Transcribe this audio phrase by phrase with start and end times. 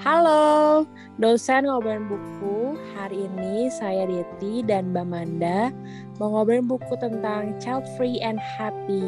[0.00, 0.88] Halo,
[1.20, 2.72] dosen ngobrolin buku.
[2.96, 5.68] Hari ini saya Deti dan Mbak Manda
[6.16, 9.04] mau ngobrolin buku tentang Child Free and Happy.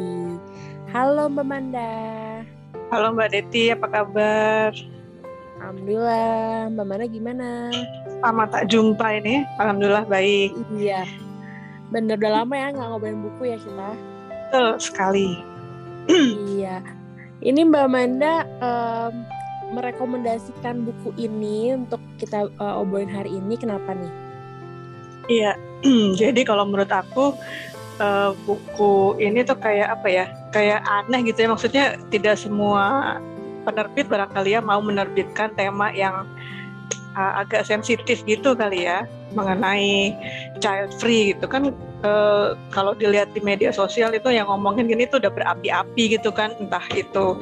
[0.93, 1.93] Halo Mbak Manda.
[2.93, 4.69] Halo Mbak Deti, apa kabar?
[5.57, 7.73] Alhamdulillah, Mbak Manda gimana?
[8.21, 10.53] Lama tak jumpa ini, Alhamdulillah baik.
[10.77, 11.09] Iya,
[11.89, 13.89] bener udah lama ya nggak ngobrolin buku ya kita.
[14.29, 15.41] Betul sekali.
[17.43, 19.27] ini Mbak Manda um,
[19.75, 23.59] merekomendasikan buku ini untuk kita uh, obrolin hari ini.
[23.59, 24.13] Kenapa nih?
[25.27, 25.51] Iya,
[26.21, 27.35] jadi kalau menurut aku
[27.99, 30.25] uh, buku ini tuh kayak apa ya?
[30.55, 31.49] Kayak aneh gitu ya.
[31.51, 33.17] Maksudnya tidak semua
[33.63, 36.27] penerbit barangkali ya mau menerbitkan tema yang
[37.17, 40.13] uh, agak sensitif gitu kali ya mengenai
[40.61, 41.73] child free gitu kan
[42.05, 46.53] uh, kalau dilihat di media sosial itu yang ngomongin gini tuh udah berapi-api gitu kan
[46.61, 47.41] entah itu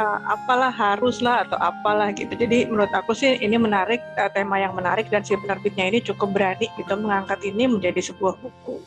[0.00, 2.32] uh, apalah haruslah atau apalah gitu.
[2.36, 6.32] Jadi menurut aku sih ini menarik uh, tema yang menarik dan si penerbitnya ini cukup
[6.36, 8.80] berani gitu mengangkat ini menjadi sebuah buku.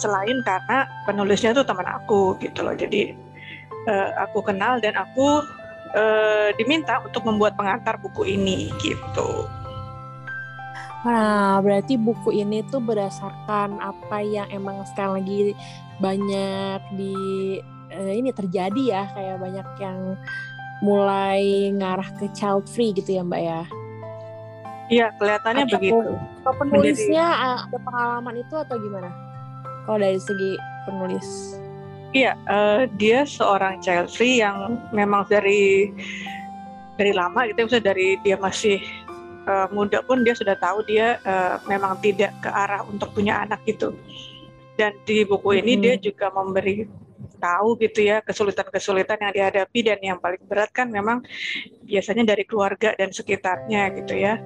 [0.00, 2.74] Selain karena penulisnya tuh teman aku gitu loh.
[2.74, 3.14] Jadi
[3.88, 5.44] uh, aku kenal dan aku
[5.94, 9.46] uh, diminta untuk membuat pengantar buku ini gitu.
[11.00, 15.56] Nah, berarti buku ini tuh berdasarkan apa yang emang sekarang lagi
[15.96, 17.14] banyak di
[17.92, 19.98] uh, ini terjadi ya kayak banyak yang
[20.80, 23.62] mulai ngarah ke child free gitu ya mbak ya?
[24.90, 26.10] Iya kelihatannya atau, begitu.
[26.42, 27.64] atau penulisnya Menjadi...
[27.70, 29.10] ada pengalaman itu atau gimana?
[29.86, 30.52] Kalau dari segi
[30.84, 31.28] penulis
[32.16, 35.90] iya uh, dia seorang child free yang memang dari
[36.98, 38.82] dari lama gitu misalnya dari dia masih
[39.48, 43.62] uh, muda pun dia sudah tahu dia uh, memang tidak ke arah untuk punya anak
[43.64, 43.94] gitu
[44.80, 45.82] dan di buku ini hmm.
[45.84, 46.88] dia juga memberi
[47.40, 51.24] tahu gitu ya kesulitan-kesulitan yang dihadapi dan yang paling berat kan memang
[51.88, 54.36] biasanya dari keluarga dan sekitarnya gitu ya.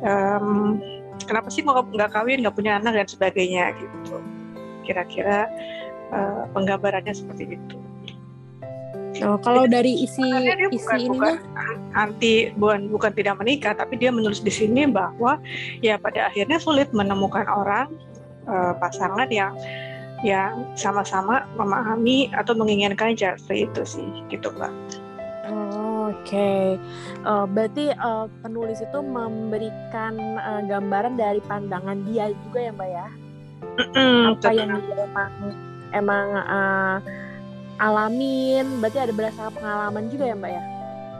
[0.00, 0.80] Um,
[1.28, 4.16] kenapa sih mau nggak kawin, nggak punya anak dan sebagainya gitu.
[4.88, 5.44] Kira-kira
[6.12, 7.76] uh, penggambarannya seperti itu.
[9.24, 13.98] Oh, kalau dari isi dia isi bukan, ininya bukan anti bukan bukan tidak menikah, tapi
[13.98, 15.42] dia menulis di sini bahwa
[15.82, 17.90] ya pada akhirnya sulit menemukan orang
[18.46, 19.58] uh, pasangan yang
[20.22, 24.70] yang sama-sama memahami atau menginginkan Jeffrey itu sih gitu mbak.
[25.48, 26.64] Oh, Oke, okay.
[27.26, 33.08] uh, berarti uh, penulis itu memberikan uh, gambaran dari pandangan dia juga ya mbak ya?
[33.94, 35.32] Mm, Apa yang dia emang
[35.94, 36.98] emang uh,
[37.78, 40.62] alamin, berarti ada berdasarkan pengalaman juga ya mbak ya?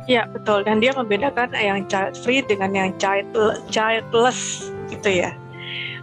[0.08, 3.28] Iya betul, dan dia membedakan yang child free dengan yang child
[3.68, 5.36] childless gitu ya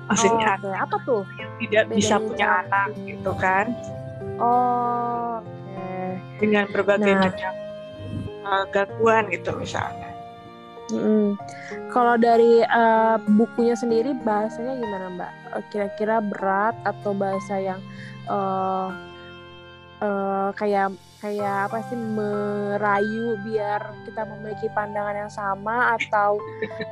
[0.09, 0.76] maksudnya oh, okay.
[0.78, 2.59] apa tuh yang tidak Bedanya bisa punya itu.
[2.62, 3.66] anak gitu kan
[4.38, 6.09] oh okay.
[6.38, 7.22] dengan berbagai nah.
[7.26, 7.53] macam
[8.46, 10.09] uh, gangguan gitu misalnya
[10.91, 11.29] mm
[11.90, 15.31] Kalau dari uh, bukunya sendiri bahasanya gimana Mbak?
[15.56, 17.79] Eh, kira-kira berat atau bahasa yang
[18.28, 18.91] uh,
[20.03, 20.91] uh, kayak
[21.23, 26.38] kayak apa sih merayu biar kita memiliki pandangan yang sama atau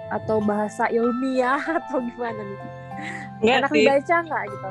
[0.10, 2.60] atau bahasa ilmiah atau gimana nih?
[3.44, 3.84] Nggak enak sih.
[3.84, 4.70] dibaca nggak gitu?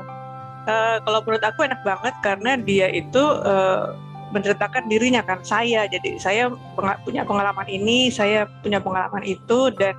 [0.63, 3.93] Uh, kalau menurut aku enak banget karena dia itu uh,
[4.33, 9.93] menceritakan dirinya kan saya jadi saya peng punya pengalaman ini saya punya pengalaman itu dan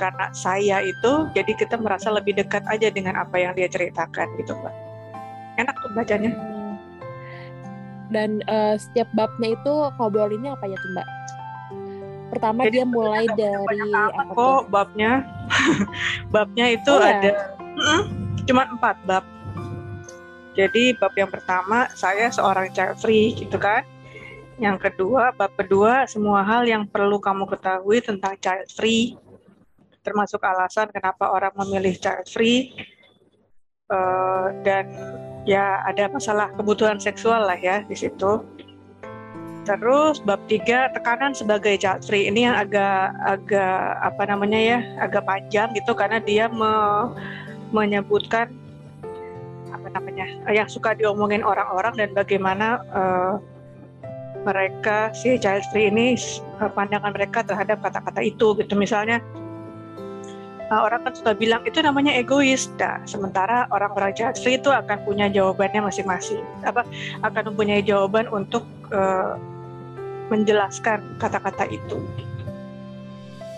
[0.00, 4.56] karena saya itu jadi kita merasa lebih dekat aja dengan apa yang dia ceritakan gitu
[4.56, 4.74] mbak
[5.60, 6.74] enak tuh bacanya hmm.
[8.08, 11.08] dan uh, setiap babnya itu ngobrolinnya apa ya tuh mbak
[12.26, 15.22] pertama jadi, dia mulai dari apa kok babnya
[16.34, 17.20] babnya itu oh, ya?
[17.20, 17.30] ada
[18.46, 19.24] cuma empat bab.
[20.56, 23.84] Jadi bab yang pertama saya seorang child free gitu kan.
[24.56, 29.12] Yang kedua, bab kedua semua hal yang perlu kamu ketahui tentang child free,
[30.00, 32.72] termasuk alasan kenapa orang memilih child free
[33.92, 34.88] uh, dan
[35.44, 38.40] ya ada masalah kebutuhan seksual lah ya di situ.
[39.68, 45.28] Terus bab tiga tekanan sebagai child free ini yang agak agak apa namanya ya agak
[45.28, 46.72] panjang gitu karena dia me,
[47.76, 48.48] menyebutkan
[49.96, 50.28] namanya.
[50.52, 53.34] Yang suka diomongin orang-orang dan bagaimana uh,
[54.44, 56.14] mereka si child free ini
[56.62, 58.78] uh, pandangan mereka terhadap kata-kata itu gitu.
[58.78, 59.18] Misalnya
[60.70, 62.70] uh, orang kan suka bilang itu namanya egois.
[62.78, 66.44] Nah, sementara orang-orang child free itu akan punya jawabannya masing-masing.
[66.62, 66.86] Apa?
[67.26, 68.62] Akan mempunyai jawaban untuk
[68.94, 69.34] uh,
[70.30, 71.98] menjelaskan kata-kata itu.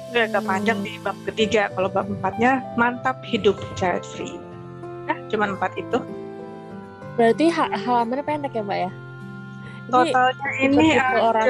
[0.08, 1.68] Itu agak panjang di bab ketiga.
[1.76, 4.40] Kalau bab empatnya mantap hidup child free.
[5.08, 6.00] Nah cuma empat itu
[7.18, 8.90] berarti halamannya pendek ya mbak ya
[9.88, 11.48] Totalnya ini, ini ada orang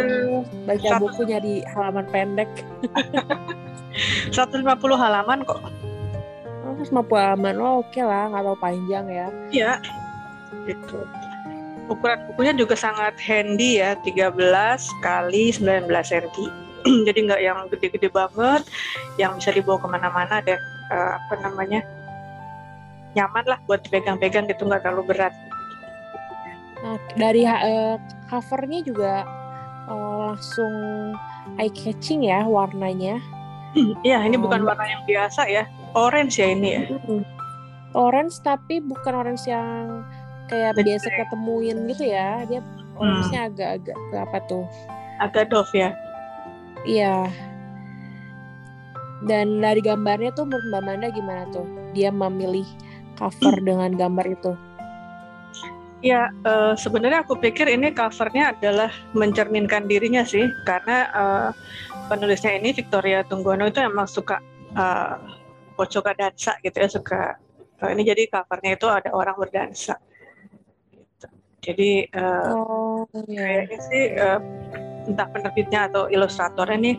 [0.63, 2.47] baca satu, bukunya di halaman pendek.
[4.31, 4.63] 150
[4.95, 5.59] halaman kok.
[6.63, 9.27] Oh, 150 halaman, oh, oke okay lah, nggak terlalu panjang ya.
[9.51, 9.73] Iya,
[10.71, 11.03] gitu.
[11.91, 14.39] Ukuran bukunya juga sangat handy ya, 13
[15.03, 16.31] kali 19 cm.
[17.11, 18.63] Jadi nggak yang gede-gede banget,
[19.19, 20.63] yang bisa dibawa ke mana-mana dan
[20.95, 21.83] uh, apa namanya
[23.19, 25.35] nyaman lah buat dipegang-pegang gitu nggak terlalu berat.
[26.79, 27.99] Nah, dari uh,
[28.31, 29.27] covernya juga
[29.91, 30.73] uh, langsung
[31.59, 33.19] eye catching ya warnanya.
[34.07, 35.69] Iya, ini bukan warna yang biasa ya.
[35.93, 36.83] Orange ya ini ya.
[37.97, 40.05] Orange tapi bukan orange yang
[40.49, 40.87] kayak Betul.
[40.93, 42.45] biasa ketemuin gitu ya.
[42.49, 42.61] Dia
[42.99, 43.51] orange-nya hmm.
[43.53, 44.65] agak-agak ke apa tuh?
[45.21, 45.93] Agak doff ya.
[46.87, 47.29] Iya.
[49.27, 51.67] Dan dari gambarnya tuh menurut Mbak Manda gimana tuh?
[51.93, 52.67] Dia memilih
[53.19, 54.53] cover dengan gambar itu.
[55.99, 58.87] Ya, uh, sebenarnya aku pikir ini covernya adalah
[59.19, 61.51] mencerminkan dirinya sih, karena uh,
[62.07, 64.39] penulisnya ini Victoria Tunggono itu emang suka
[64.79, 65.19] uh,
[65.91, 67.35] suka dansa gitu ya, suka
[67.83, 69.99] uh, ini jadi covernya itu ada orang berdansa.
[70.95, 71.27] Gitu.
[71.67, 73.67] Jadi uh, oh, yeah.
[73.67, 74.41] kayaknya sih uh,
[75.11, 76.95] entah penerbitnya atau ilustrator ini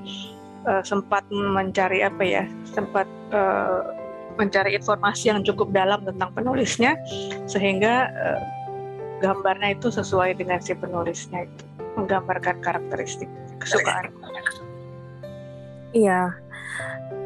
[0.67, 3.95] uh, sempat mencari apa ya, sempat uh,
[4.35, 6.99] mencari informasi yang cukup dalam tentang penulisnya,
[7.47, 8.58] sehingga uh,
[9.19, 11.63] gambarnya itu sesuai dengan si penulisnya itu
[11.99, 13.27] menggambarkan karakteristik
[13.59, 14.11] kesukaan.
[15.91, 16.33] Iya.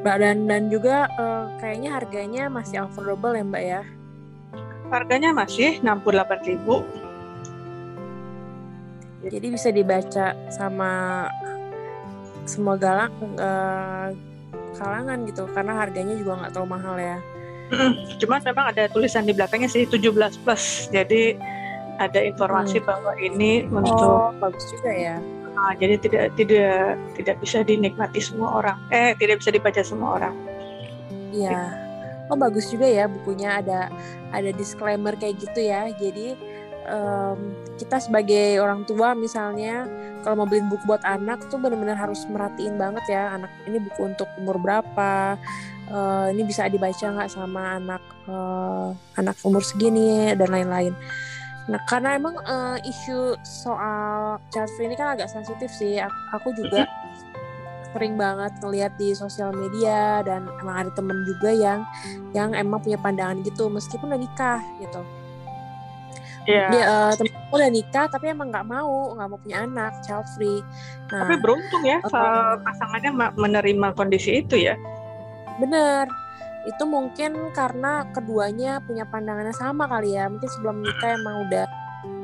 [0.04, 3.81] Mbak dan dan juga uh, kayaknya harganya masih affordable ya mbak ya?
[4.92, 6.84] Harganya masih 68 ribu.
[9.24, 10.92] Jadi bisa dibaca sama
[12.44, 14.12] semua galak uh,
[14.75, 17.18] kalangan gitu karena harganya juga nggak terlalu mahal ya.
[18.19, 20.92] Cuma memang ada tulisan di belakangnya sih 17 plus.
[20.92, 21.40] Jadi
[22.00, 22.88] ada informasi hmm.
[22.88, 25.18] bahwa ini untuk oh, bagus juga ya.
[25.54, 28.78] Uh, jadi tidak tidak tidak bisa dinikmati semua orang.
[28.90, 30.36] Eh tidak bisa dibaca semua orang.
[31.34, 31.62] Iya.
[32.31, 33.92] Oh bagus juga ya bukunya ada
[34.34, 35.94] ada disclaimer kayak gitu ya.
[35.94, 36.34] Jadi
[36.90, 39.86] um, kita sebagai orang tua misalnya
[40.24, 44.10] kalau mau beliin buku buat anak tuh benar-benar harus merhatiin banget ya anak ini buku
[44.10, 45.38] untuk umur berapa.
[45.94, 50.95] Uh, ini bisa dibaca nggak sama anak uh, anak umur segini dan lain-lain.
[51.71, 55.95] Nah, karena emang uh, isu soal child free ini kan agak sensitif sih.
[56.36, 56.83] Aku juga
[57.94, 61.86] sering banget ngeliat di sosial media dan emang ada temen juga yang
[62.33, 65.01] yang emang punya pandangan gitu meskipun udah nikah gitu.
[66.44, 66.68] Yeah.
[66.75, 70.59] Dia uh, temenku udah nikah tapi emang nggak mau nggak mau punya anak child free.
[71.16, 74.75] Nah, tapi beruntung ya uh, pasangannya menerima kondisi itu ya.
[75.62, 76.09] Bener
[76.63, 80.31] itu mungkin karena keduanya punya pandangannya sama kali ya.
[80.31, 81.65] Mungkin sebelum nikah emang udah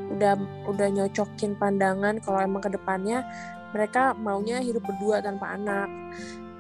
[0.10, 0.34] udah
[0.68, 3.24] udah nyocokin pandangan kalau emang ke depannya
[3.72, 5.88] mereka maunya hidup berdua tanpa anak.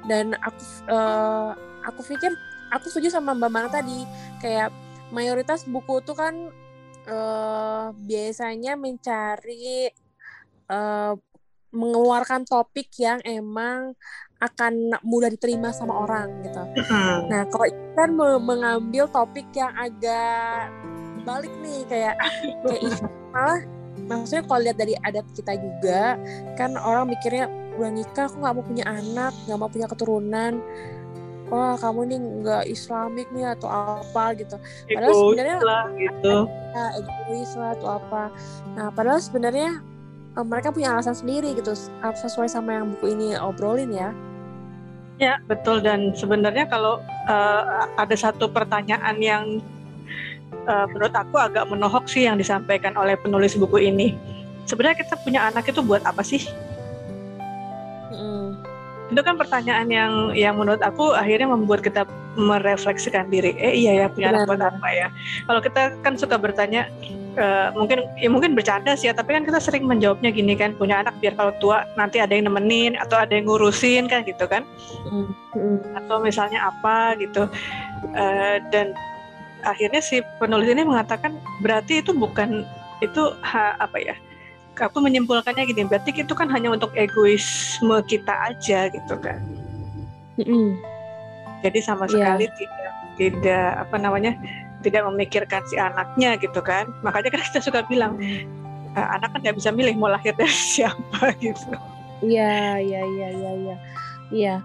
[0.08, 0.62] Dan aku
[0.92, 1.56] uh,
[1.88, 2.31] aku pikir
[2.72, 4.04] aku setuju sama mbak Mana tadi.
[4.44, 4.75] Kayak
[5.10, 6.36] mayoritas buku itu kan
[7.08, 9.90] uh, biasanya mencari
[10.70, 11.16] uh,
[11.70, 13.94] mengeluarkan topik yang emang
[14.39, 16.63] akan mudah diterima sama orang gitu.
[16.88, 17.19] Mm.
[17.27, 18.09] Nah, kalau kan
[18.39, 20.71] mengambil topik yang agak
[21.27, 22.15] balik nih kayak
[22.63, 22.95] kayak
[23.36, 23.62] malah
[24.07, 26.15] maksudnya kalau lihat dari adat kita juga
[26.56, 30.53] kan orang mikirnya udah nikah aku nggak mau punya anak nggak mau punya keturunan.
[31.50, 34.55] Wah kamu nih nggak islamik nih atau apa gitu.
[34.88, 36.36] Padahal sebenarnya lah, gitu.
[36.48, 38.24] Ya, egois lah atau apa.
[38.77, 39.81] Nah padahal sebenarnya
[40.38, 44.13] eh, mereka punya alasan sendiri gitu sesuai sama yang buku ini obrolin ya
[45.20, 45.84] Ya, betul.
[45.84, 49.60] Dan sebenarnya kalau uh, ada satu pertanyaan yang
[50.64, 54.16] uh, menurut aku agak menohok sih yang disampaikan oleh penulis buku ini.
[54.64, 56.48] Sebenarnya kita punya anak itu buat apa sih?
[58.16, 58.59] Mm.
[59.10, 62.06] Itu kan pertanyaan yang yang menurut aku akhirnya membuat kita
[62.38, 63.58] merefleksikan diri.
[63.58, 65.08] Eh iya ya punya buat apa ya?
[65.50, 66.88] Kalau kita kan suka bertanya,
[67.39, 71.01] uh, mungkin ya mungkin bercanda sih ya tapi kan kita sering menjawabnya gini kan punya
[71.01, 74.68] anak biar kalau tua nanti ada yang nemenin atau ada yang ngurusin kan gitu kan
[75.08, 75.98] mm-hmm.
[76.06, 77.46] atau misalnya apa gitu
[78.16, 78.96] uh, dan
[79.68, 82.63] akhirnya si penulis ini mengatakan berarti itu bukan
[83.04, 84.16] itu ha, apa ya
[84.81, 89.39] aku menyimpulkannya gini berarti itu kan hanya untuk egoisme kita aja gitu kan
[90.39, 90.79] mm-hmm.
[91.63, 92.12] jadi sama iya.
[92.12, 92.55] sekali yeah.
[92.55, 94.31] tidak tidak apa namanya
[94.79, 98.15] tidak memikirkan si anaknya gitu kan makanya kan kita suka bilang
[98.95, 101.75] e, anak kan nggak bisa milih mau lahir dari siapa gitu
[102.24, 103.75] iya iya iya iya iya
[104.31, 104.55] iya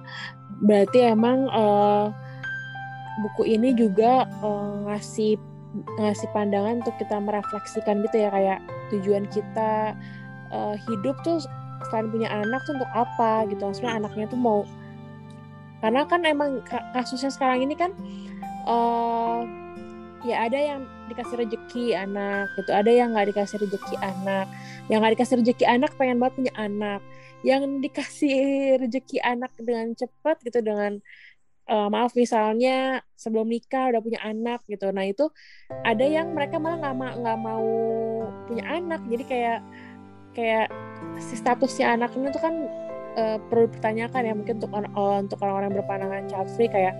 [0.62, 2.14] berarti emang uh,
[3.22, 5.38] buku ini juga uh, ngasih
[5.98, 8.58] ngasih pandangan untuk kita merefleksikan gitu ya kayak
[8.94, 9.94] tujuan kita
[10.54, 11.42] uh, hidup tuh
[11.90, 13.62] selain punya anak tuh untuk apa gitu.
[13.66, 14.62] Maksudnya anaknya tuh mau
[15.84, 16.64] karena kan emang
[16.96, 17.92] kasusnya sekarang ini kan
[18.64, 19.44] uh,
[20.24, 20.80] ya ada yang
[21.12, 24.48] dikasih rezeki anak gitu ada yang nggak dikasih rezeki anak.
[24.88, 27.00] Yang nggak dikasih rezeki anak pengen banget punya anak.
[27.44, 28.38] Yang dikasih
[28.80, 31.04] rezeki anak dengan cepat gitu dengan
[31.68, 34.90] uh, maaf misalnya sebelum nikah udah punya anak gitu.
[34.92, 35.28] Nah itu
[35.84, 37.68] ada yang mereka malah nggak ma nggak mau
[38.48, 39.00] punya anak.
[39.08, 39.58] Jadi kayak
[40.34, 40.66] kayak
[41.20, 42.54] si statusnya anak ini tuh kan
[43.16, 44.34] uh, perlu dipertanyakan ya.
[44.36, 44.92] Mungkin untuk orang
[45.24, 46.94] untuk orang-orang berpandangan child free kayak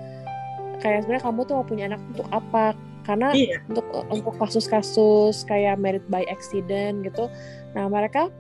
[0.80, 2.66] kayak sebenarnya kamu tuh mau punya anak untuk apa?
[3.04, 3.60] Karena iya.
[3.68, 7.28] untuk untuk kasus-kasus kayak married by accident gitu.
[7.76, 8.32] Nah mereka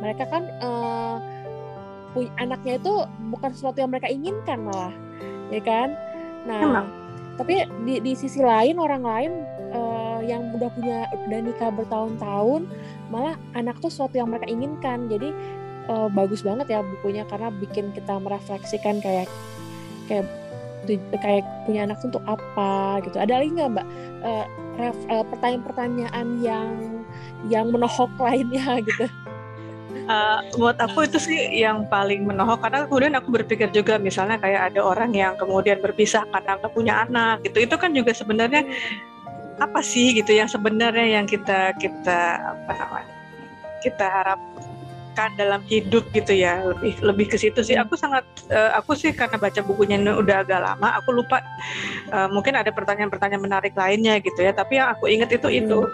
[0.00, 1.20] mereka kan uh,
[2.16, 2.94] punya anaknya itu
[3.30, 4.90] bukan sesuatu yang mereka inginkan malah
[5.50, 5.94] ya kan?
[6.46, 6.86] Nah Emang.
[7.36, 9.32] tapi di di sisi lain orang lain
[9.74, 12.64] uh, yang udah punya udah nikah bertahun-tahun
[13.10, 15.10] malah anak tuh sesuatu yang mereka inginkan.
[15.10, 15.34] Jadi
[15.90, 19.28] uh, bagus banget ya bukunya karena bikin kita merefleksikan kayak
[20.06, 20.26] kayak
[21.20, 23.20] kayak punya anak untuk apa gitu.
[23.20, 23.86] Ada lagi nggak mbak?
[24.20, 24.46] Uh,
[24.80, 26.72] uh, pertanyaan-pertanyaan yang
[27.48, 29.06] yang menohok lainnya gitu
[30.10, 34.74] Uh, buat aku itu sih yang paling menohok karena kemudian aku berpikir juga misalnya kayak
[34.74, 37.62] ada orang yang kemudian berpisah karena nggak punya anak gitu.
[37.62, 38.66] Itu kan juga sebenarnya
[39.62, 43.12] apa sih gitu yang sebenarnya yang kita kita apa namanya
[43.86, 44.40] kita harap
[45.14, 46.58] kan dalam hidup gitu ya.
[46.58, 47.78] Lebih lebih ke situ sih.
[47.78, 51.38] Aku sangat uh, aku sih karena baca bukunya ini udah agak lama aku lupa
[52.10, 54.50] uh, mungkin ada pertanyaan-pertanyaan menarik lainnya gitu ya.
[54.50, 55.86] Tapi yang aku ingat itu itu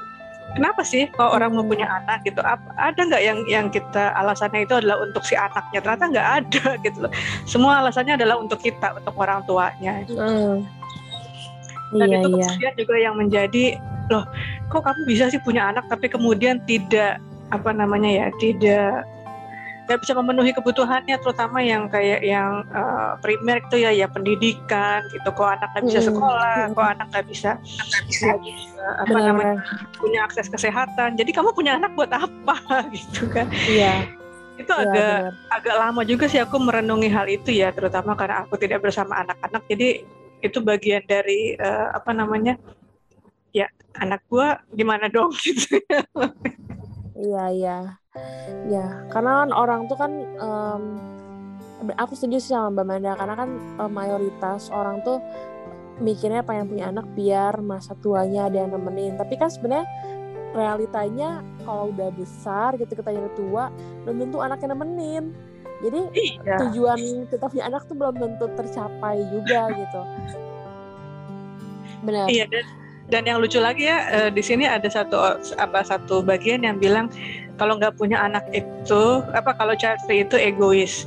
[0.54, 2.38] kenapa sih kalau orang mempunyai anak gitu?
[2.78, 5.82] Ada nggak yang yang kita alasannya itu adalah untuk si anaknya?
[5.82, 7.12] Ternyata nggak ada gitu loh.
[7.48, 10.06] Semua alasannya adalah untuk kita untuk orang tuanya.
[10.06, 10.62] Mm.
[11.94, 12.50] dan iya, itu iya.
[12.50, 13.64] kemudian juga yang menjadi
[14.10, 14.26] loh
[14.70, 17.22] kok kamu bisa sih punya anak tapi kemudian tidak
[17.54, 19.06] apa namanya ya tidak
[19.86, 25.30] nggak bisa memenuhi kebutuhannya terutama yang kayak yang uh, primer itu ya ya pendidikan gitu.
[25.30, 27.50] Kok anak nggak bisa sekolah kok anak nggak bisa,
[28.10, 28.34] bisa.
[28.86, 29.26] apa Benar.
[29.30, 29.54] namanya
[29.96, 31.14] punya akses kesehatan.
[31.14, 32.56] Jadi kamu punya anak buat apa
[32.98, 33.46] gitu kan?
[33.70, 34.10] Iya.
[34.58, 35.32] Itu ya, agak benar.
[35.54, 39.62] agak lama juga sih aku merenungi hal itu ya terutama karena aku tidak bersama anak-anak.
[39.70, 40.02] Jadi
[40.42, 42.58] itu bagian dari uh, apa namanya
[43.56, 45.80] ya anak gua gimana dong gitu
[47.16, 47.78] Iya iya,
[48.68, 50.84] ya karena kan orang tuh kan um,
[51.96, 55.20] aku setuju sih sama Mbak Manda karena kan um, mayoritas orang tuh
[56.00, 59.16] mikirnya pengen punya anak biar masa tuanya ada yang nemenin.
[59.16, 59.88] Tapi kan sebenarnya
[60.52, 63.72] realitanya kalau udah besar gitu kita jadi tua
[64.04, 65.24] belum tentu anaknya nemenin.
[65.84, 66.56] Jadi iya.
[66.68, 70.00] tujuan kita punya anak tuh belum tentu tercapai juga gitu.
[72.04, 72.28] Benar.
[72.28, 72.64] Iya dan
[73.06, 77.06] dan yang lucu lagi ya uh, di sini ada satu apa satu bagian yang bilang
[77.54, 81.06] kalau nggak punya anak itu apa kalau child free itu egois.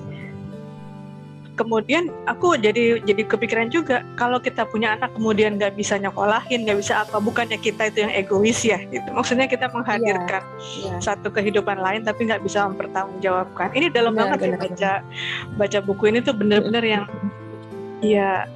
[1.60, 6.80] Kemudian aku jadi jadi kepikiran juga kalau kita punya anak kemudian nggak bisa nyokolahin nggak
[6.80, 8.80] bisa apa bukannya kita itu yang egois ya?
[8.80, 9.04] Gitu.
[9.12, 11.00] Maksudnya kita menghadirkan yeah, yeah.
[11.04, 13.76] satu kehidupan lain tapi nggak bisa mempertanggungjawabkan.
[13.76, 14.92] Ini dalam benar, banget benar, sih baca
[15.60, 17.04] baca buku ini tuh bener-bener yang
[18.00, 18.48] ya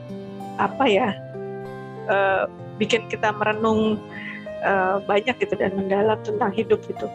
[0.55, 1.11] apa ya
[2.07, 2.47] uh,
[2.81, 4.01] bikin kita merenung
[4.65, 7.07] uh, banyak gitu dan mendalam tentang hidup gitu.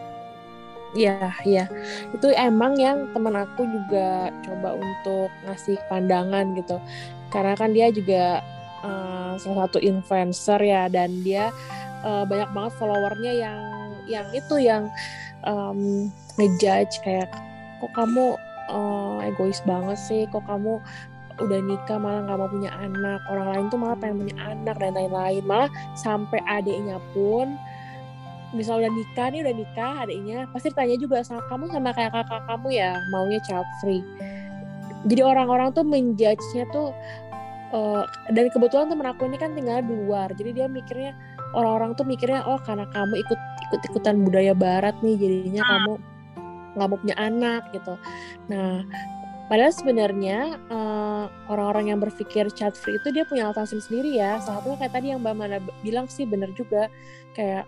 [0.97, 1.69] Iya, iya.
[2.17, 6.81] Itu emang yang teman aku juga coba untuk ngasih pandangan gitu.
[7.29, 8.41] Karena kan dia juga
[8.81, 11.53] uh, salah satu influencer ya dan dia
[12.01, 13.59] uh, banyak banget followernya yang
[14.09, 14.89] yang itu yang
[15.45, 16.09] um,
[16.41, 17.29] ngejudge kayak
[17.77, 18.33] kok kamu
[18.73, 20.81] uh, egois banget sih, kok kamu
[21.39, 23.19] udah nikah malah nggak mau punya anak.
[23.31, 25.43] Orang lain tuh malah pengen punya anak dan lain-lain.
[25.47, 27.55] Malah sampai adiknya pun
[28.49, 32.41] misal udah nikah nih udah nikah adiknya pasti tanya juga sama kamu sama kayak kakak
[32.49, 34.01] kamu ya maunya child free.
[35.05, 36.91] Jadi orang-orang tuh menjudge-nya tuh
[37.71, 38.03] uh,
[38.33, 40.33] dan kebetulan temen aku ini kan tinggal di luar.
[40.33, 41.13] Jadi dia mikirnya
[41.53, 45.69] orang-orang tuh mikirnya oh karena kamu ikut ikut ikutan budaya barat nih jadinya ah.
[45.69, 45.93] kamu
[46.73, 47.93] nggak mau punya anak gitu.
[48.49, 48.81] Nah
[49.49, 54.37] Padahal sebenarnya uh, orang-orang yang berpikir chat free itu dia punya alasan sendiri ya.
[54.37, 56.85] Salah satunya kayak tadi yang Mbak Mana bilang sih bener juga.
[57.33, 57.65] Kayak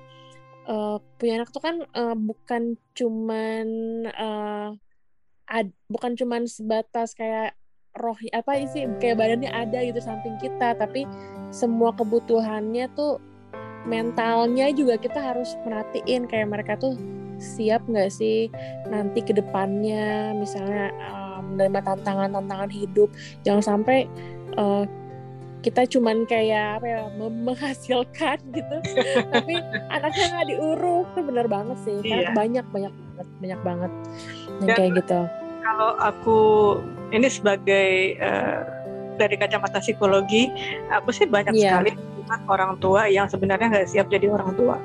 [0.70, 3.68] uh, punya anak tuh kan uh, bukan cuman
[4.14, 4.70] uh,
[5.50, 7.58] ad, bukan cuman sebatas kayak
[7.98, 11.04] roh apa sih kayak badannya ada gitu samping kita, tapi
[11.50, 13.20] semua kebutuhannya tuh
[13.90, 16.94] mentalnya juga kita harus perhatiin kayak mereka tuh
[17.42, 18.48] siap nggak sih
[18.88, 20.32] nanti ke depannya?
[20.38, 20.94] Misalnya
[21.52, 23.12] menerima tantangan-tantangan hidup.
[23.44, 24.08] Jangan sampai
[24.56, 24.88] uh,
[25.62, 28.76] kita cuman kayak apa ya menghasilkan gitu.
[29.30, 29.56] Tapi
[29.94, 31.08] anaknya nggak diurus.
[31.14, 31.98] Itu bener banget sih.
[32.02, 32.34] Iya.
[32.34, 33.92] banyak banyak banget banyak banget
[34.62, 35.22] yang Dan kayak gitu.
[35.62, 36.40] kalau aku
[37.14, 38.66] ini sebagai uh,
[39.22, 40.50] dari kacamata psikologi
[40.90, 41.78] aku sih banyak yeah.
[41.78, 41.94] sekali
[42.50, 44.82] orang tua yang sebenarnya nggak siap jadi orang tua.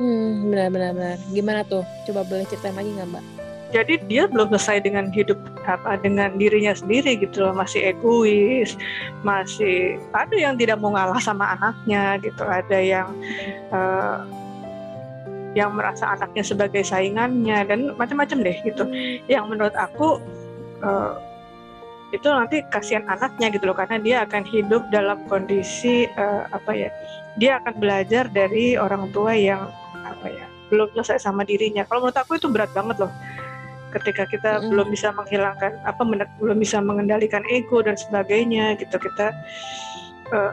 [0.00, 1.84] Hmm benar-benar gimana tuh?
[2.08, 3.41] Coba boleh ceritain lagi nggak mbak
[3.72, 7.56] jadi dia belum selesai dengan hidup apa dengan dirinya sendiri gitu loh.
[7.56, 8.76] Masih egois
[9.24, 12.44] masih ada yang tidak mau ngalah sama anaknya gitu.
[12.44, 13.08] Ada yang
[13.72, 14.28] uh,
[15.56, 18.84] yang merasa anaknya sebagai saingannya dan macam-macam deh gitu.
[19.26, 20.20] Yang menurut aku
[20.84, 21.16] uh,
[22.12, 23.76] itu nanti kasihan anaknya gitu loh.
[23.76, 26.92] Karena dia akan hidup dalam kondisi uh, apa ya
[27.40, 29.64] dia akan belajar dari orang tua yang
[30.04, 31.88] apa ya belum selesai sama dirinya.
[31.88, 33.12] Kalau menurut aku itu berat banget loh
[33.92, 34.72] ketika kita mm.
[34.72, 36.02] belum bisa menghilangkan apa
[36.40, 39.36] belum bisa mengendalikan ego dan sebagainya gitu kita
[40.32, 40.52] uh,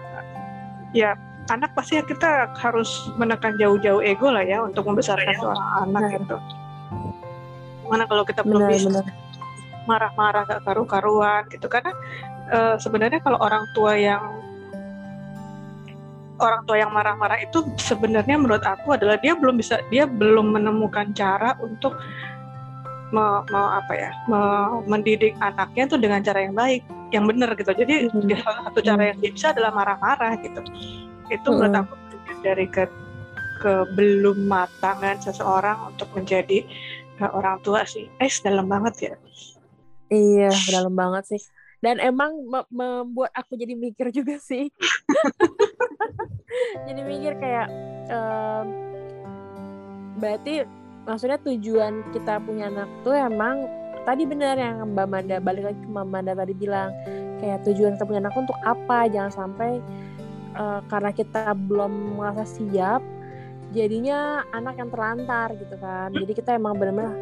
[0.91, 1.15] ya
[1.49, 5.39] anak pasti ya kita harus menekan jauh-jauh ego lah ya untuk membesarkan ya.
[5.41, 6.13] seorang anak benar.
[6.19, 6.37] gitu
[7.89, 9.01] mana kalau kita belum benar, bisa
[9.89, 11.91] marah-marah gak karu-karuan gitu karena
[12.53, 14.21] uh, sebenarnya kalau orang tua yang
[16.39, 21.11] orang tua yang marah-marah itu sebenarnya menurut aku adalah dia belum bisa dia belum menemukan
[21.17, 21.99] cara untuk
[23.09, 24.39] me, me, apa ya me,
[24.85, 27.73] mendidik anaknya tuh dengan cara yang baik yang benar gitu.
[27.73, 28.29] Jadi hmm.
[28.45, 30.61] salah satu cara yang dia bisa adalah marah-marah gitu.
[31.29, 31.57] Itu hmm.
[31.57, 31.93] menurut aku
[32.45, 32.85] dari ke
[33.59, 36.63] ke belum matangan seseorang untuk menjadi
[37.19, 38.07] uh, orang tua sih.
[38.21, 39.13] Eh dalam banget ya.
[40.09, 41.41] Iya dalam banget sih.
[41.79, 42.35] Dan emang
[42.67, 44.67] membuat aku jadi mikir juga sih.
[46.89, 47.69] Jadi mikir kayak
[48.11, 48.67] um,
[50.19, 50.67] berarti
[51.07, 53.67] maksudnya tujuan kita punya anak tuh emang
[54.03, 56.89] tadi benar yang Mbak Manda balik lagi ke Mbak Manda tadi bilang
[57.39, 59.07] kayak tujuan kita punya anak untuk apa?
[59.07, 59.71] Jangan sampai
[60.57, 63.01] uh, karena kita belum merasa siap
[63.69, 66.09] jadinya anak yang terlantar gitu kan.
[66.15, 67.15] Jadi kita emang benar-benar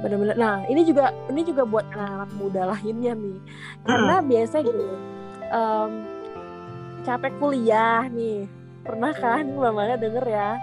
[0.00, 3.38] benar-benar nah ini juga ini juga buat anak-anak muda lainnya nih.
[3.84, 4.26] Karena hmm.
[4.28, 4.84] biasa gitu
[5.52, 5.90] um,
[7.04, 8.44] capek kuliah nih.
[8.80, 10.56] Pernah kan mbak Manda denger ya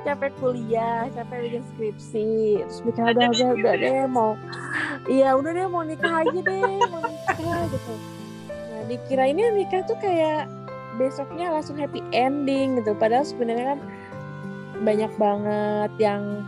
[0.00, 2.30] capek kuliah capek bikin skripsi
[2.64, 4.32] terus mikir udah udah udah deh mau
[5.12, 7.94] iya udah deh mau nikah aja deh mau nikah gitu.
[8.48, 10.48] Nah dikira ini nikah tuh kayak
[10.96, 12.92] besoknya langsung happy ending gitu.
[12.96, 13.80] Padahal sebenarnya kan
[14.80, 16.44] banyak banget yang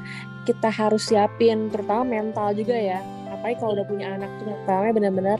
[0.49, 3.01] kita harus siapin terutama mental juga ya.
[3.33, 5.39] Apalagi kalau udah punya anak tuh mentalnya benar-benar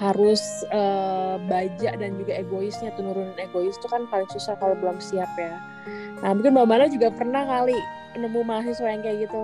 [0.00, 0.42] harus
[0.74, 5.30] uh, baja dan juga egoisnya tuh nurunin egois itu kan paling susah kalau belum siap
[5.38, 5.54] ya
[6.22, 7.76] Nah mungkin Mbak Mala juga pernah kali
[8.14, 9.40] nemu mahasiswa yang kayak gitu.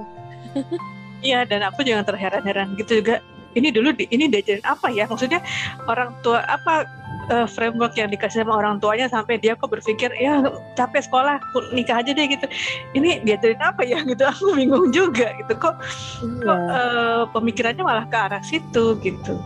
[1.20, 3.20] Iya dan aku juga terheran-heran gitu juga.
[3.52, 5.04] Ini dulu di, ini diajarin apa ya?
[5.04, 5.44] Maksudnya
[5.84, 6.88] orang tua apa
[7.28, 10.40] uh, framework yang dikasih sama orang tuanya sampai dia kok berpikir ya
[10.80, 11.36] capek sekolah
[11.76, 12.48] nikah aja deh gitu.
[12.96, 14.24] Ini diajarin apa ya gitu?
[14.24, 15.76] Aku bingung juga gitu kok.
[16.24, 16.40] Iya.
[16.40, 19.36] Kok uh, pemikirannya malah ke arah situ gitu.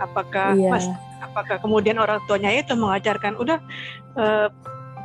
[0.00, 0.72] Apakah iya.
[0.72, 0.88] mas
[1.20, 3.60] apakah kemudian orang tuanya itu mengajarkan udah
[4.16, 4.48] uh,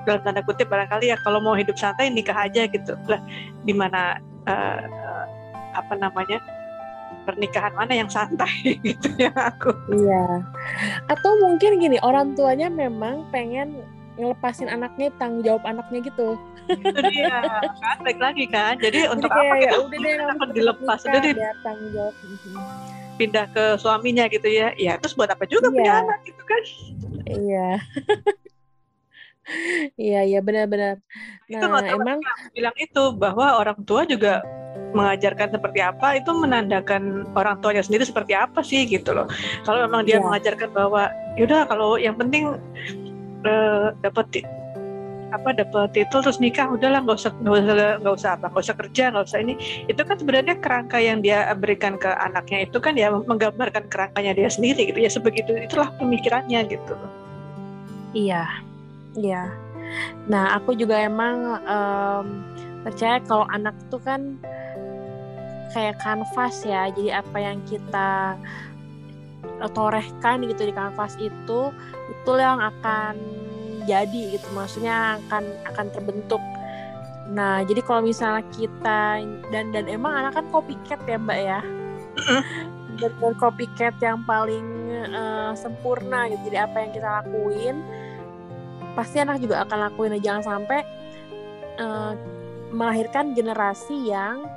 [0.08, 2.96] dalam tanda kutip barangkali ya kalau mau hidup santai nikah aja gitu.
[3.12, 3.20] Lah
[3.68, 5.26] di mana uh, uh,
[5.76, 6.40] apa namanya
[7.26, 9.74] pernikahan mana yang santai gitu ya aku.
[9.92, 10.46] Iya.
[11.10, 13.84] Atau mungkin gini orang tuanya memang pengen
[14.16, 16.40] ngelepasin anaknya tanggung jawab anaknya gitu.
[16.72, 17.44] Itu dia
[17.84, 18.80] kan baik lagi kan.
[18.80, 21.00] Jadi, jadi untuk apa kita udah deh akan dilepas.
[21.04, 21.34] Udah deh.
[21.62, 22.16] tanggung jawab
[23.16, 25.76] pindah ke suaminya gitu ya ya terus buat apa juga iya.
[25.76, 26.62] punya anak gitu kan
[27.32, 27.70] iya
[29.94, 30.98] Iya iya benar-benar.
[31.54, 32.18] Nah, itu emang
[32.58, 34.42] bilang itu bahwa orang tua juga
[34.96, 39.30] mengajarkan seperti apa itu menandakan orang tuanya sendiri seperti apa sih gitu loh.
[39.62, 40.26] Kalau memang dia yeah.
[40.26, 42.58] mengajarkan bahwa yaudah kalau yang penting
[43.46, 44.26] uh, dapat
[45.34, 48.78] apa dapat titel terus nikah udahlah nggak usah nggak usah nggak usah apa nggak usah
[48.78, 49.54] kerja nggak usah ini
[49.90, 54.50] itu kan sebenarnya kerangka yang dia berikan ke anaknya itu kan ya menggambarkan kerangkanya dia
[54.52, 56.94] sendiri gitu ya sebegitu itulah pemikirannya gitu
[58.14, 58.46] iya
[59.16, 59.48] Iya.
[60.28, 62.26] Nah, aku juga emang um,
[62.84, 64.36] percaya kalau anak tuh kan
[65.72, 66.92] kayak kanvas ya.
[66.92, 68.36] Jadi apa yang kita
[69.64, 71.72] eh, torehkan gitu di kanvas itu
[72.12, 73.16] itu yang akan
[73.86, 74.48] jadi gitu.
[74.52, 75.44] Maksudnya akan
[75.74, 76.42] akan terbentuk.
[77.26, 81.60] Nah, jadi kalau misalnya kita dan dan emang anak kan copycat ya, Mbak ya.
[83.02, 84.66] dan copycat yang paling
[85.12, 86.54] uh, sempurna gitu.
[86.54, 87.76] Jadi apa yang kita lakuin
[88.96, 90.80] pasti anak juga akan lakuin jangan sampai
[91.84, 92.16] uh,
[92.72, 94.48] melahirkan generasi yang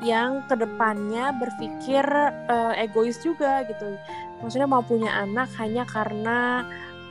[0.00, 2.04] yang ke depannya berpikir
[2.48, 4.00] uh, egois juga gitu
[4.40, 6.64] maksudnya mau punya anak hanya karena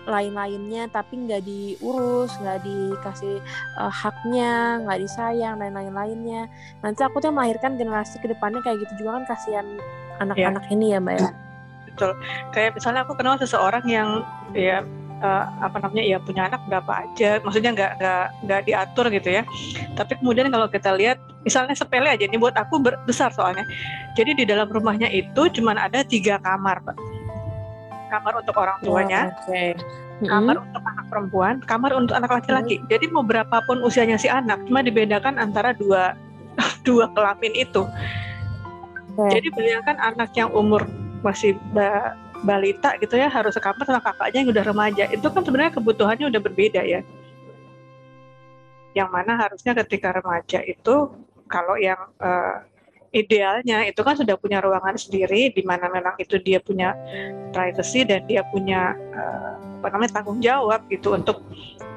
[0.09, 3.37] lain-lainnya tapi nggak diurus nggak dikasih
[3.77, 6.49] uh, haknya nggak disayang dan lain-lainnya.
[6.81, 9.65] Nanti aku tuh melahirkan generasi ke depannya kayak gitu juga kan kasihan
[10.19, 10.71] anak-anak ya.
[10.73, 11.29] ini ya mbak ya?
[11.93, 12.11] Betul.
[12.51, 14.09] Kayak misalnya aku kenal seseorang yang
[14.57, 14.83] ya
[15.21, 19.43] uh, apa namanya ya punya anak berapa aja maksudnya nggak nggak nggak diatur gitu ya.
[19.93, 23.63] Tapi kemudian kalau kita lihat misalnya sepele aja ini buat aku besar soalnya.
[24.17, 27.18] Jadi di dalam rumahnya itu cuma ada tiga kamar pak
[28.09, 29.77] kamar untuk orang tuanya oh, okay.
[30.25, 30.67] kamar mm -hmm.
[30.69, 32.91] untuk anak perempuan kamar untuk anak laki-laki mm -hmm.
[32.91, 36.17] jadi mau berapapun usianya si anak cuma dibedakan antara dua
[36.87, 37.85] dua kelamin itu
[39.15, 39.39] okay.
[39.39, 40.83] jadi bayangkan anak yang umur
[41.21, 41.55] masih
[42.43, 46.41] balita gitu ya harus sekamar sama kakaknya yang udah remaja itu kan sebenarnya kebutuhannya udah
[46.41, 47.03] berbeda ya
[48.95, 51.11] yang mana harusnya ketika remaja itu
[51.49, 52.63] kalau yang uh,
[53.09, 56.93] idealnya itu kan sudah punya ruangan sendiri di mana memang itu dia punya
[57.49, 61.17] privacy dan dia punya uh, apa namanya tanggung jawab gitu.
[61.17, 61.41] Untuk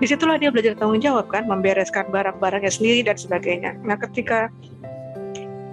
[0.01, 3.77] di situlah dia belajar tanggung jawab kan membereskan barang-barangnya sendiri dan sebagainya.
[3.85, 4.49] Nah ketika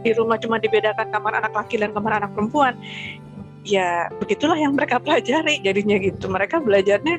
[0.04, 2.76] di rumah cuma dibedakan kamar anak laki dan kamar anak perempuan
[3.68, 6.28] ya begitulah yang mereka pelajari jadinya gitu.
[6.28, 7.16] Mereka belajarnya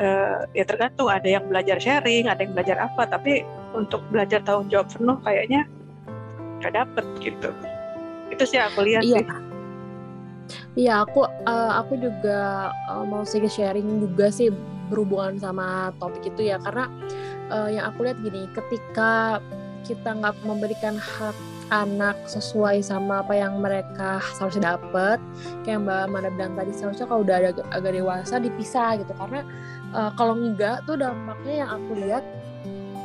[0.00, 3.04] uh, ya tergantung ada yang belajar sharing ada yang belajar apa.
[3.04, 3.44] Tapi
[3.76, 5.68] untuk belajar tanggung jawab penuh kayaknya
[6.62, 7.50] gak dapet gitu.
[8.32, 9.22] Itu sih aku lihat iya.
[9.22, 9.26] sih.
[10.76, 14.52] Iya, aku uh, aku juga uh, mau sedikit sharing juga sih
[14.86, 16.86] berhubungan sama topik itu ya karena
[17.50, 19.42] uh, yang aku lihat gini, ketika
[19.82, 21.34] kita nggak memberikan hak
[21.74, 25.18] anak sesuai sama apa yang mereka seharusnya dapat
[25.66, 29.12] kayak Mbak Manda bilang tadi seharusnya kalau udah agak, agak dewasa dipisah gitu.
[29.18, 29.42] Karena
[29.90, 32.22] uh, kalau enggak tuh dampaknya yang aku lihat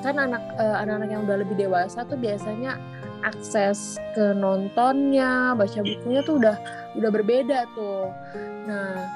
[0.05, 2.77] kan anak uh, anak-anak yang udah lebih dewasa tuh biasanya
[3.23, 6.55] akses ke nontonnya baca bukunya tuh udah
[6.97, 8.09] udah berbeda tuh.
[8.67, 9.07] Nah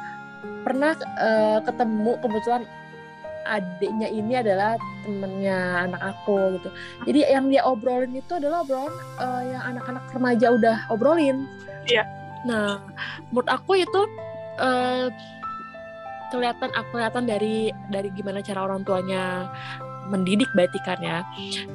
[0.65, 2.63] pernah uh, ketemu kebetulan
[3.45, 4.73] adiknya ini adalah
[5.05, 6.69] temennya anak aku gitu.
[7.05, 11.45] Jadi yang dia obrolin itu adalah obrolan uh, yang anak-anak remaja udah obrolin.
[11.85, 12.03] Iya.
[12.49, 12.81] Nah
[13.29, 14.01] menurut aku itu
[14.57, 15.07] uh,
[16.33, 19.45] kelihatan kelihatan dari dari gimana cara orang tuanya
[20.11, 21.19] mendidik berarti kan ya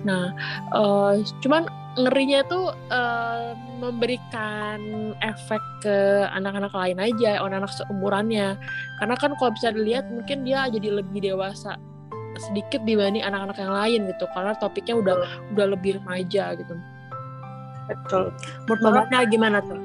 [0.07, 0.31] nah
[0.75, 1.67] uh, cuman
[1.99, 4.79] ngerinya tuh uh, memberikan
[5.19, 8.55] efek ke anak-anak lain aja, anak-anak seumurannya.
[9.03, 11.75] Karena kan kalau bisa dilihat mungkin dia jadi lebih dewasa
[12.39, 14.25] sedikit dibanding anak-anak yang lain gitu.
[14.31, 15.51] Karena topiknya udah Betul.
[15.57, 16.75] udah lebih remaja gitu.
[17.91, 18.23] Betul.
[18.71, 19.81] Menurut Mbak gimana tuh?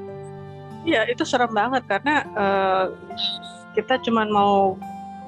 [0.85, 2.85] Iya, itu serem banget karena uh,
[3.73, 4.77] kita cuma mau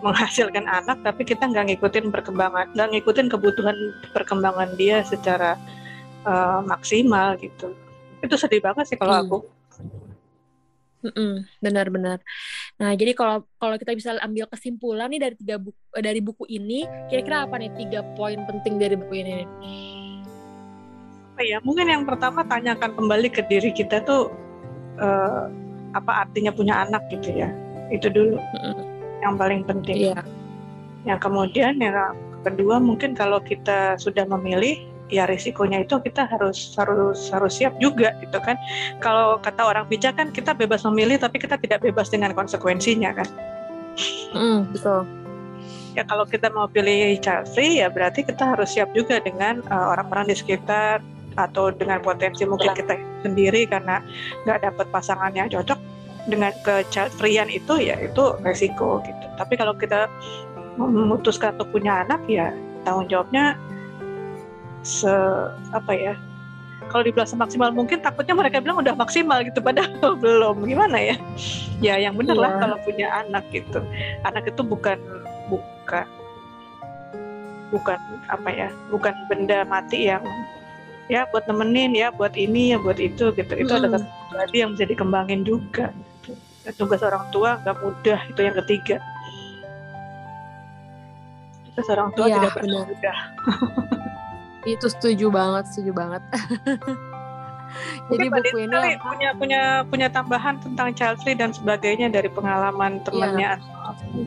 [0.05, 3.77] menghasilkan anak tapi kita nggak ngikutin perkembangan, nggak ngikutin kebutuhan
[4.13, 5.57] perkembangan dia secara
[6.25, 7.73] uh, maksimal gitu
[8.21, 9.23] itu sedih banget sih kalau hmm.
[9.25, 9.39] aku
[11.61, 12.19] benar-benar.
[12.81, 16.43] Nah, jadi kalau kalau kita bisa ambil kesimpulan nih dari tiga buku eh, dari buku
[16.49, 19.45] ini, kira-kira apa nih tiga poin penting dari buku ini?
[21.31, 21.57] Apa ya?
[21.63, 24.33] Mungkin yang pertama tanyakan kembali ke diri kita tuh
[24.99, 25.47] uh,
[25.95, 27.53] apa artinya punya anak gitu ya.
[27.93, 28.96] Itu dulu mm-hmm.
[29.23, 30.13] Yang paling penting.
[30.13, 30.23] Yeah.
[31.07, 31.95] Yang kemudian yang
[32.45, 38.11] kedua mungkin kalau kita sudah memilih ya risikonya itu kita harus harus harus siap juga
[38.19, 38.59] gitu kan
[38.99, 43.29] kalau kata orang bijak kan kita bebas memilih tapi kita tidak bebas dengan konsekuensinya kan
[44.35, 45.07] mm, betul
[45.95, 47.15] ya kalau kita mau pilih
[47.55, 50.99] free ya berarti kita harus siap juga dengan uh, orang-orang di sekitar
[51.39, 54.03] atau dengan potensi mungkin kita sendiri karena
[54.43, 55.79] nggak dapat pasangan yang cocok
[56.27, 60.11] dengan ke child freean itu ya itu resiko gitu tapi kalau kita
[60.77, 63.55] memutuskan untuk punya anak ya tanggung jawabnya
[64.85, 65.11] se
[65.73, 66.13] apa ya
[66.87, 71.15] kalau dibilang semaksimal mungkin takutnya mereka bilang udah maksimal gitu padahal belum gimana ya
[71.83, 72.59] ya yang benar lah iya.
[72.61, 73.79] kalau punya anak gitu
[74.23, 74.99] anak itu bukan
[75.51, 76.07] bukan
[77.71, 77.99] bukan
[78.31, 80.23] apa ya bukan benda mati yang
[81.11, 83.79] ya buat nemenin ya buat ini ya buat itu gitu itu mm.
[83.83, 85.91] adalah sesuatu yang bisa dikembangin juga.
[86.75, 88.97] Tugas orang tua nggak mudah itu yang ketiga.
[91.71, 93.17] Tugas orang tua ya, tidak pernah mudah.
[94.67, 96.23] Itu setuju banget setuju banget.
[98.11, 99.03] Jadi buku ini apa?
[99.03, 103.59] punya punya punya tambahan tentang child free dan sebagainya dari pengalaman temannya.
[103.59, 104.25] Ya.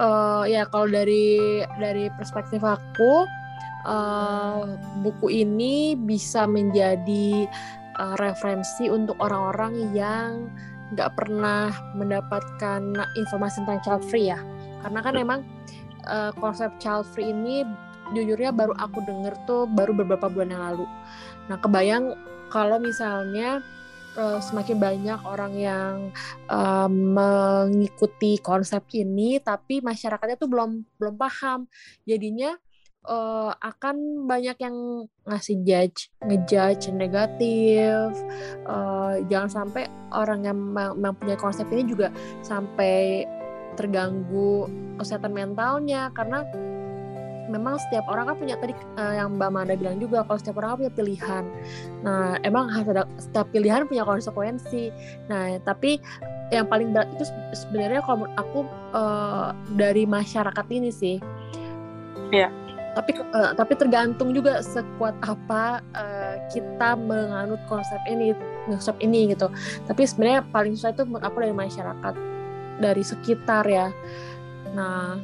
[0.00, 3.28] Uh, ya kalau dari dari perspektif aku
[3.86, 4.64] uh,
[5.04, 7.46] buku ini bisa menjadi
[8.00, 10.50] uh, referensi untuk orang-orang yang
[10.92, 12.82] nggak pernah mendapatkan
[13.16, 14.40] informasi tentang child free ya.
[14.84, 15.40] Karena kan memang
[16.04, 17.64] uh, konsep child free ini
[18.12, 20.84] jujurnya baru aku denger tuh baru beberapa bulan yang lalu.
[21.48, 22.12] Nah kebayang
[22.52, 23.64] kalau misalnya
[24.18, 25.94] uh, semakin banyak orang yang
[26.52, 31.64] uh, mengikuti konsep ini tapi masyarakatnya tuh belum belum paham.
[32.04, 32.54] Jadinya
[33.08, 38.12] uh, akan banyak yang ngasih judge ngejudge negatif
[38.68, 40.58] uh, jangan sampai orang yang
[40.98, 42.08] mempunyai konsep ini juga
[42.40, 43.24] sampai
[43.74, 46.46] terganggu kesehatan mentalnya karena
[47.44, 50.74] memang setiap orang kan punya tadi uh, yang Mbak Manda bilang juga kalau setiap orang
[50.74, 51.44] kan punya pilihan.
[52.00, 54.88] Nah, emang harus ada setiap pilihan punya konsekuensi.
[55.28, 56.00] Nah, tapi
[56.48, 58.60] yang paling berat itu sebenarnya kalau menurut aku
[58.96, 61.16] uh, dari masyarakat ini sih.
[62.32, 62.63] Iya.
[62.94, 68.32] Tapi uh, tapi tergantung juga sekuat apa uh, kita menganut konsep ini,
[68.70, 69.50] konsep ini gitu.
[69.90, 72.14] Tapi sebenarnya paling susah itu menurut aku dari masyarakat,
[72.78, 73.90] dari sekitar ya.
[74.74, 75.18] Nah,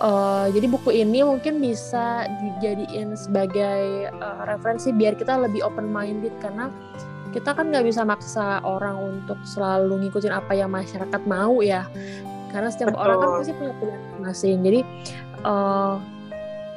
[0.00, 6.32] Uh, jadi buku ini mungkin bisa dijadiin sebagai uh, referensi biar kita lebih open minded
[6.40, 6.72] karena
[7.36, 11.84] kita kan nggak bisa maksa orang untuk selalu ngikutin apa yang masyarakat mau ya
[12.50, 13.02] karena setiap Betul.
[13.04, 14.80] orang kan pasti punya pilihan masing jadi
[15.44, 15.94] uh,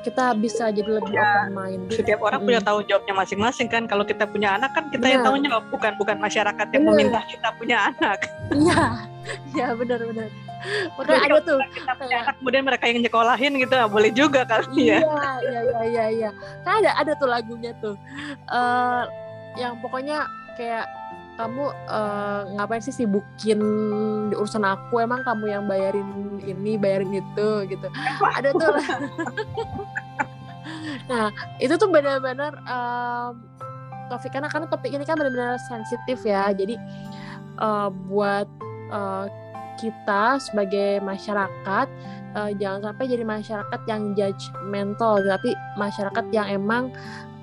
[0.04, 2.48] kita bisa jadi lebih ya, open minded setiap orang hmm.
[2.52, 5.92] punya tanggung jawabnya masing-masing kan kalau kita punya anak kan kita yang tahu jawab bukan
[5.96, 6.94] bukan masyarakat yang bener.
[6.94, 8.20] meminta kita punya anak
[8.52, 8.84] iya
[9.56, 10.30] iya benar-benar
[10.96, 15.04] Makanya ada tuh kita anak kemudian mereka yang nyekolahin gitu nah, boleh juga kali ya.
[15.04, 16.30] Iya, iya, iya, iya, iya.
[16.64, 18.00] Kan ada ada tuh lagunya tuh.
[18.48, 19.04] Uh,
[19.60, 20.24] yang pokoknya
[20.56, 20.88] kayak
[21.34, 23.60] kamu uh, ngapain sih sibukin
[24.30, 25.02] di urusan aku?
[25.02, 27.88] Emang kamu yang bayarin ini bayarin itu gitu.
[28.38, 28.76] Ada tuh.
[31.10, 33.44] Nah itu tuh benar-benar um,
[34.08, 36.54] topik karena karena topik ini kan benar-benar sensitif ya.
[36.54, 36.78] Jadi
[37.60, 38.48] uh, buat
[38.94, 39.26] uh,
[39.80, 41.88] kita sebagai masyarakat
[42.36, 46.84] uh, jangan sampai jadi masyarakat yang judgmental tapi masyarakat yang emang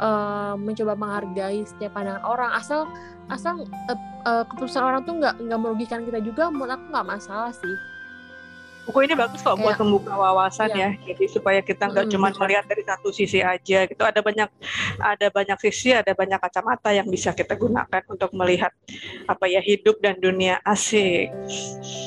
[0.03, 2.51] uh, mencoba menghargai setiap pandangan orang.
[2.55, 2.87] Asal
[3.31, 7.55] asal uh, uh, keputusan orang tuh nggak nggak merugikan kita juga menurut aku nggak masalah
[7.55, 7.77] sih
[8.91, 10.91] buku ini bagus kok buat membuka wawasan iya.
[10.99, 14.03] ya jadi supaya kita nggak mm, cuma melihat dari satu sisi aja gitu.
[14.03, 14.51] Ada banyak
[14.99, 18.75] ada banyak sisi ada banyak kacamata yang bisa kita gunakan untuk melihat
[19.31, 21.31] apa ya hidup dan dunia asik.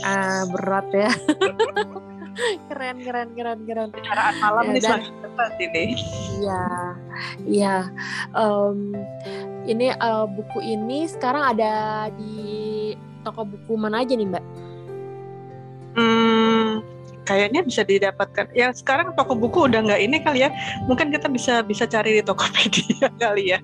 [0.03, 1.11] Ah berat ya.
[2.67, 3.89] Keren keren keren keren.
[3.93, 5.01] Caraan malam ya, nih dan,
[5.61, 5.85] ini.
[6.41, 6.65] Iya
[7.45, 7.77] iya.
[8.33, 8.97] Um,
[9.69, 14.41] ini uh, buku ini sekarang ada di toko buku mana aja nih mbak?
[14.41, 14.72] Hmm,
[17.23, 18.51] kayaknya bisa didapatkan.
[18.55, 20.49] Ya sekarang toko buku udah nggak ini kali ya.
[20.87, 23.59] Mungkin kita bisa bisa cari di Tokopedia kali ya.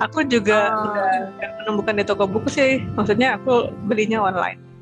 [0.00, 0.90] Aku juga oh.
[0.90, 2.82] udah menemukan di toko buku sih.
[2.96, 4.72] Maksudnya aku belinya online.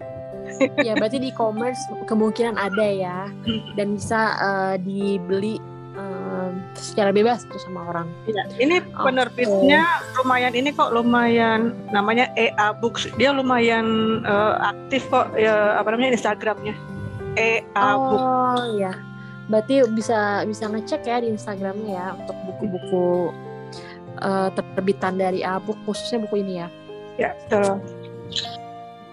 [0.86, 3.78] ya berarti di e-commerce kemungkinan ada ya hmm.
[3.78, 5.62] dan bisa uh, dibeli
[5.94, 8.06] um, secara bebas tuh sama orang.
[8.26, 10.16] Ya, ini penerbitnya okay.
[10.22, 13.08] lumayan ini kok lumayan namanya EA Books.
[13.16, 16.74] Dia lumayan uh, aktif kok ya apa namanya Instagramnya.
[17.36, 18.94] EA Oh iya.
[19.50, 23.34] Berarti bisa bisa ngecek ya di Instagramnya ya untuk buku-buku
[24.22, 26.68] uh, terbitan dari A-book khususnya buku ini ya.
[27.18, 27.99] Ya, betul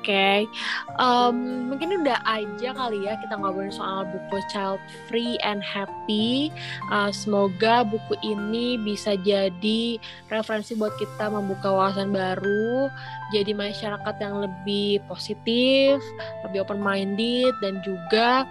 [0.07, 0.47] okay.
[0.95, 4.79] um, mungkin udah aja kali ya kita ngobrolin soal buku Child
[5.11, 6.47] Free and Happy.
[6.87, 9.99] Uh, semoga buku ini bisa jadi
[10.31, 12.87] referensi buat kita membuka wawasan baru,
[13.35, 15.99] jadi masyarakat yang lebih positif,
[16.47, 18.47] lebih open minded dan juga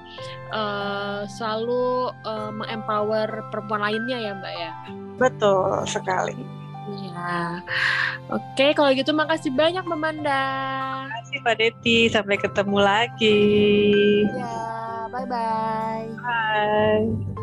[0.53, 4.73] uh, selalu uh, mengempower perempuan lainnya ya Mbak ya.
[5.17, 6.66] Betul sekali.
[6.87, 7.63] Iya.
[8.31, 10.45] Oke, kalau gitu makasih banyak Mbak Manda.
[11.11, 13.43] Makasih Mbak Deti, sampai ketemu lagi.
[14.31, 14.57] Iya,
[15.11, 16.07] bye-bye.
[16.23, 17.37] Bye.